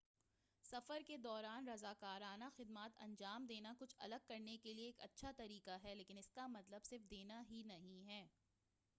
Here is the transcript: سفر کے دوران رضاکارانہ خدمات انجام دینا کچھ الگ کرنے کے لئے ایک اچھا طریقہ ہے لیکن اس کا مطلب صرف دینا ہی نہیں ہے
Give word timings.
سفر 0.65 1.01
کے 1.07 1.17
دوران 1.17 1.67
رضاکارانہ 1.67 2.43
خدمات 2.55 2.97
انجام 2.97 3.45
دینا 3.45 3.73
کچھ 3.79 3.95
الگ 3.99 4.25
کرنے 4.27 4.57
کے 4.57 4.73
لئے 4.73 4.85
ایک 4.85 5.01
اچھا 5.01 5.31
طریقہ 5.37 5.77
ہے 5.83 5.95
لیکن 5.95 6.17
اس 6.17 6.31
کا 6.31 6.47
مطلب 6.47 6.85
صرف 6.85 7.09
دینا 7.11 7.41
ہی 7.49 7.61
نہیں 7.63 8.07
ہے 8.07 8.25